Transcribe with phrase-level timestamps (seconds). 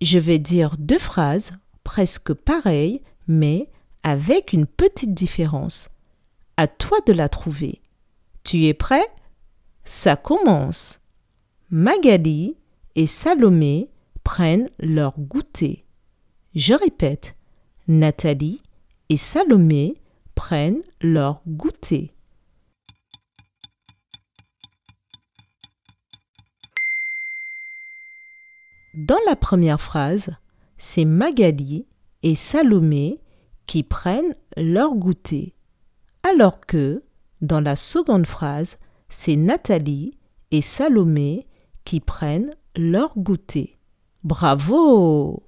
[0.00, 3.70] Je vais dire deux phrases presque pareilles, mais
[4.02, 5.90] avec une petite différence.
[6.56, 7.80] À toi de la trouver.
[8.42, 9.06] Tu es prêt?
[9.84, 11.00] Ça commence.
[11.70, 12.56] Magali
[12.94, 13.90] et Salomé
[14.22, 15.84] prennent leur goûter.
[16.54, 17.36] Je répète,
[17.88, 18.60] Nathalie
[19.08, 19.96] et Salomé
[20.34, 22.12] prennent leur goûter.
[28.96, 30.30] Dans la première phrase,
[30.78, 31.86] c'est Magali
[32.22, 33.20] et Salomé
[33.66, 35.56] qui prennent leur goûter,
[36.22, 37.02] alors que
[37.40, 38.78] dans la seconde phrase,
[39.08, 40.16] c'est Nathalie
[40.52, 41.48] et Salomé
[41.84, 43.78] qui prennent leur goûter.
[44.22, 45.43] Bravo